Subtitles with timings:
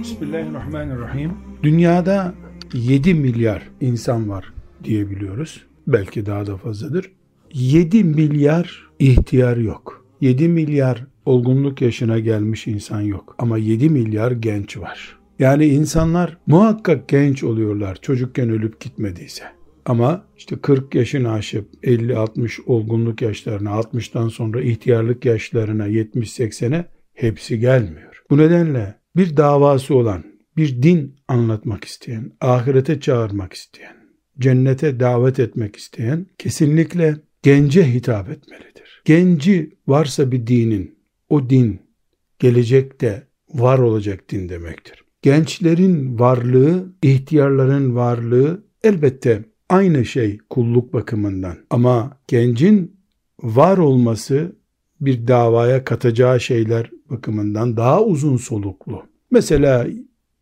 [0.00, 1.32] Bismillahirrahmanirrahim.
[1.62, 2.34] Dünyada
[2.74, 4.52] 7 milyar insan var
[4.84, 5.66] diyebiliyoruz.
[5.86, 7.12] Belki daha da fazladır.
[7.52, 10.04] 7 milyar ihtiyar yok.
[10.20, 13.34] 7 milyar olgunluk yaşına gelmiş insan yok.
[13.38, 15.18] Ama 7 milyar genç var.
[15.38, 19.44] Yani insanlar muhakkak genç oluyorlar çocukken ölüp gitmediyse.
[19.84, 26.84] Ama işte 40 yaşını aşıp 50-60 olgunluk yaşlarına, 60'tan sonra ihtiyarlık yaşlarına, 70-80'e
[27.22, 28.22] hepsi gelmiyor.
[28.30, 30.24] Bu nedenle bir davası olan,
[30.56, 33.96] bir din anlatmak isteyen, ahirete çağırmak isteyen,
[34.38, 39.02] cennete davet etmek isteyen kesinlikle gence hitap etmelidir.
[39.04, 41.80] Genci varsa bir dinin, o din
[42.38, 45.04] gelecekte var olacak din demektir.
[45.22, 51.56] Gençlerin varlığı, ihtiyarların varlığı elbette aynı şey kulluk bakımından.
[51.70, 53.00] Ama gencin
[53.42, 54.56] var olması
[55.00, 59.02] bir davaya katacağı şeyler bakımından daha uzun soluklu.
[59.30, 59.86] Mesela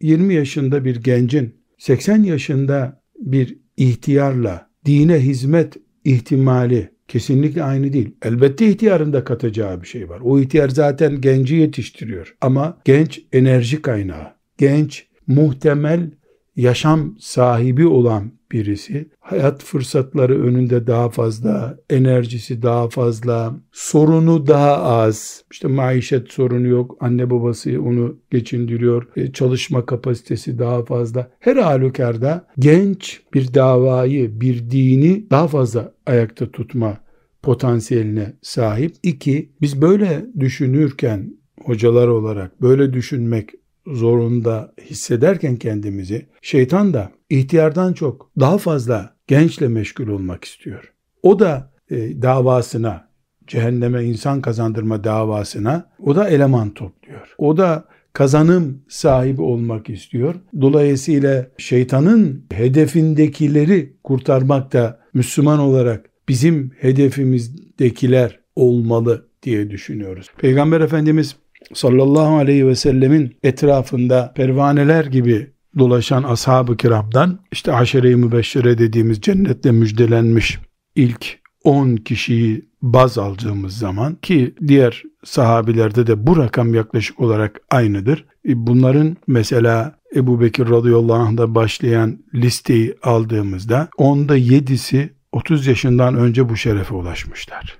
[0.00, 8.10] 20 yaşında bir gencin 80 yaşında bir ihtiyarla dine hizmet ihtimali kesinlikle aynı değil.
[8.22, 10.20] Elbette ihtiyarın da katacağı bir şey var.
[10.24, 12.36] O ihtiyar zaten genci yetiştiriyor.
[12.40, 14.26] Ama genç enerji kaynağı.
[14.58, 16.10] Genç muhtemel
[16.56, 25.44] yaşam sahibi olan birisi hayat fırsatları önünde daha fazla, enerjisi daha fazla, sorunu daha az.
[25.52, 31.30] İşte maişet sorunu yok, anne babası onu geçindiriyor, e, çalışma kapasitesi daha fazla.
[31.40, 36.98] Her halükarda genç bir davayı, bir dini daha fazla ayakta tutma
[37.42, 38.94] potansiyeline sahip.
[39.02, 43.50] İki, biz böyle düşünürken hocalar olarak böyle düşünmek
[43.86, 50.92] zorunda hissederken kendimizi şeytan da ihtiyardan çok daha fazla gençle meşgul olmak istiyor.
[51.22, 53.08] O da e, davasına
[53.46, 57.34] cehenneme insan kazandırma davasına o da eleman topluyor.
[57.38, 60.34] O da kazanım sahibi olmak istiyor.
[60.60, 70.26] Dolayısıyla şeytanın hedefindekileri kurtarmak da Müslüman olarak bizim hedefimizdekiler olmalı diye düşünüyoruz.
[70.38, 71.36] Peygamber Efendimiz
[71.74, 79.72] sallallahu aleyhi ve sellemin etrafında pervaneler gibi dolaşan ashab-ı kiramdan işte aşere-i mübeşşere dediğimiz cennetle
[79.72, 80.58] müjdelenmiş
[80.94, 88.24] ilk 10 kişiyi baz aldığımız zaman ki diğer sahabilerde de bu rakam yaklaşık olarak aynıdır.
[88.48, 96.48] E, bunların mesela Ebu Bekir radıyallahu anh'da başlayan listeyi aldığımızda onda yedisi 30 yaşından önce
[96.48, 97.78] bu şerefe ulaşmışlar.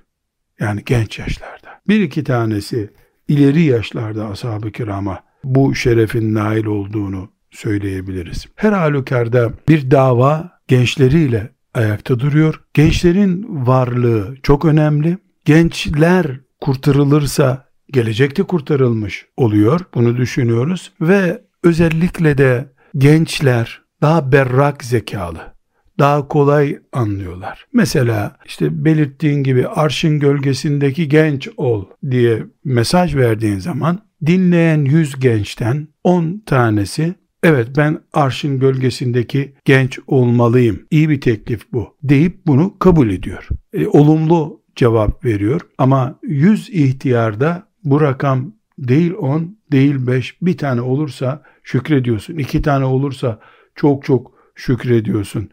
[0.59, 1.81] Yani genç yaşlarda.
[1.87, 2.89] Bir iki tanesi
[3.27, 8.45] ileri yaşlarda ashab-ı kirama bu şerefin nail olduğunu söyleyebiliriz.
[8.55, 12.61] Her halükarda bir dava gençleriyle ayakta duruyor.
[12.73, 15.17] Gençlerin varlığı çok önemli.
[15.45, 19.79] Gençler kurtarılırsa gelecekte kurtarılmış oluyor.
[19.93, 25.52] Bunu düşünüyoruz ve özellikle de gençler daha berrak zekalı
[25.99, 27.67] daha kolay anlıyorlar.
[27.73, 35.87] Mesela işte belirttiğin gibi arşın gölgesindeki genç ol diye mesaj verdiğin zaman dinleyen 100 gençten
[36.03, 40.85] 10 tanesi evet ben arşın gölgesindeki genç olmalıyım.
[40.91, 43.47] İyi bir teklif bu deyip bunu kabul ediyor.
[43.73, 50.81] E, olumlu cevap veriyor ama 100 ihtiyarda bu rakam değil 10 değil 5 bir tane
[50.81, 52.37] olursa şükrediyorsun.
[52.37, 53.39] iki tane olursa
[53.75, 55.49] çok çok şükrediyorsun.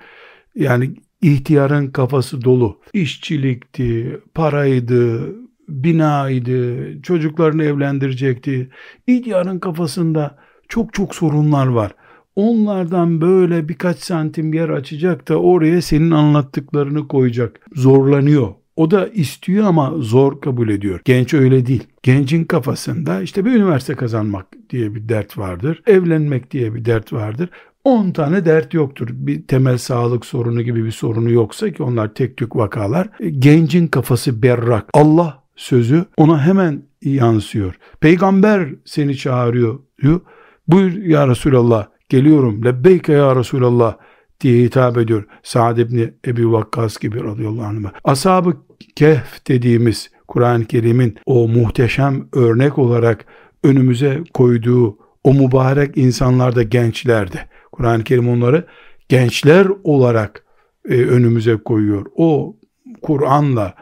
[0.55, 2.81] Yani ihtiyarın kafası dolu.
[2.93, 5.35] İşçilikti, paraydı,
[5.69, 8.71] binaydı, çocuklarını evlendirecekti.
[9.07, 10.39] İhtiyarın kafasında
[10.69, 11.93] çok çok sorunlar var.
[12.37, 17.61] Onlardan böyle birkaç santim yer açacak da oraya senin anlattıklarını koyacak.
[17.75, 18.49] Zorlanıyor.
[18.77, 21.01] O da istiyor ama zor kabul ediyor.
[21.05, 21.87] Genç öyle değil.
[22.03, 25.83] Gencin kafasında işte bir üniversite kazanmak diye bir dert vardır.
[25.87, 27.51] Evlenmek diye bir dert vardır.
[27.85, 29.09] 10 tane dert yoktur.
[29.13, 33.09] Bir temel sağlık sorunu gibi bir sorunu yoksa ki onlar tek tük vakalar.
[33.21, 34.87] E, gencin kafası berrak.
[34.95, 37.75] Allah sözü ona hemen yansıyor.
[38.01, 40.21] Peygamber seni çağırıyor diyor.
[40.69, 42.65] Buyur ya Resulallah geliyorum.
[42.65, 43.97] Lebbeyke ya Resulallah
[44.41, 45.25] diye hitap ediyor.
[45.43, 47.91] Sa'd ibn Ebi Vakkas gibi radıyallahu anh.
[48.05, 48.57] Ashab-ı
[48.97, 53.25] Kehf dediğimiz Kur'an-ı Kerim'in o muhteşem örnek olarak
[53.65, 57.50] önümüze koyduğu o mübarek insanlar da gençlerdi.
[57.73, 58.67] Kur'an-ı Kerim onları
[59.09, 60.45] gençler olarak
[60.89, 62.07] e, önümüze koyuyor.
[62.17, 62.57] O
[63.03, 63.75] Kur'an'la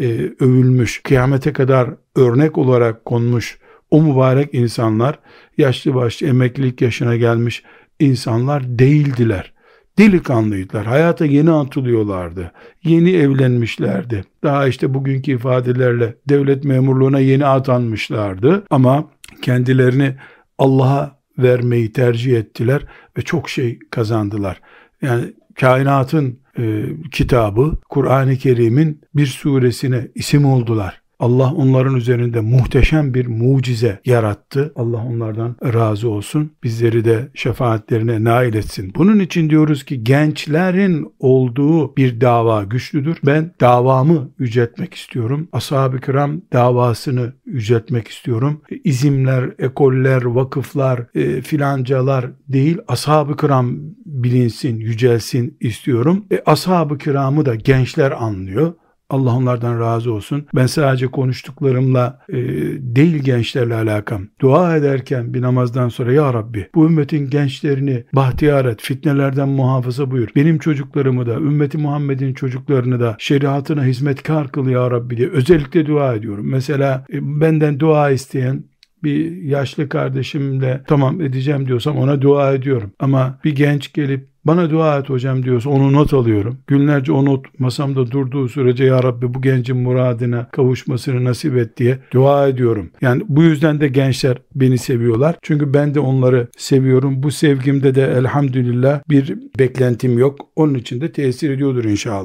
[0.00, 0.06] e,
[0.40, 3.58] övülmüş, kıyamete kadar örnek olarak konmuş
[3.90, 5.18] o mübarek insanlar
[5.58, 7.62] yaşlı başlı emeklilik yaşına gelmiş
[7.98, 9.52] insanlar değildiler.
[9.98, 10.86] Delikanlıydılar.
[10.86, 12.52] Hayata yeni atılıyorlardı.
[12.84, 14.24] Yeni evlenmişlerdi.
[14.44, 18.64] Daha işte bugünkü ifadelerle devlet memurluğuna yeni atanmışlardı.
[18.70, 19.04] Ama
[19.42, 20.14] kendilerini
[20.58, 22.86] Allah'a vermeyi tercih ettiler
[23.18, 24.60] ve çok şey kazandılar.
[25.02, 30.99] Yani kainatın e, kitabı, Kur'an-ı Kerim'in bir suresine isim oldular.
[31.20, 34.72] Allah onların üzerinde muhteşem bir mucize yarattı.
[34.76, 36.52] Allah onlardan razı olsun.
[36.64, 38.92] Bizleri de şefaatlerine nail etsin.
[38.96, 43.18] Bunun için diyoruz ki gençlerin olduğu bir dava güçlüdür.
[43.26, 45.48] Ben davamı yüceltmek istiyorum.
[45.52, 48.60] Ashab-ı kiram davasını yüceltmek istiyorum.
[48.84, 53.76] İzimler, ekoller, vakıflar, e, filancalar değil ashab-ı kiram
[54.06, 56.24] bilinsin, yücelsin istiyorum.
[56.32, 58.72] E, ashab-ı kiramı da gençler anlıyor.
[59.10, 60.46] Allah onlardan razı olsun.
[60.54, 62.36] Ben sadece konuştuklarımla e,
[62.78, 64.22] değil gençlerle alakam.
[64.40, 70.28] Dua ederken bir namazdan sonra ya Rabbi bu ümmetin gençlerini bahtiyar et, fitnelerden muhafaza buyur.
[70.36, 76.14] Benim çocuklarımı da, ümmeti Muhammed'in çocuklarını da şeriatına hizmetkar kıl ya Rabbi diye özellikle dua
[76.14, 76.50] ediyorum.
[76.50, 78.64] Mesela e, benden dua isteyen
[79.02, 82.92] bir yaşlı kardeşimle tamam edeceğim diyorsam ona dua ediyorum.
[82.98, 86.58] Ama bir genç gelip bana dua et hocam diyorsa onu not alıyorum.
[86.66, 91.98] Günlerce o not masamda durduğu sürece ya Rabbi bu gencin muradına kavuşmasını nasip et diye
[92.12, 92.90] dua ediyorum.
[93.00, 95.36] Yani bu yüzden de gençler beni seviyorlar.
[95.42, 97.22] Çünkü ben de onları seviyorum.
[97.22, 100.40] Bu sevgimde de elhamdülillah bir beklentim yok.
[100.56, 102.20] Onun için de tesir ediyordur inşallah.